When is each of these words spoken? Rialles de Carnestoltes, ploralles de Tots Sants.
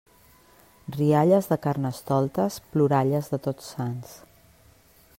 Rialles 0.95 1.49
de 1.51 1.59
Carnestoltes, 1.67 2.59
ploralles 2.77 3.33
de 3.35 3.41
Tots 3.49 3.71
Sants. 3.77 4.21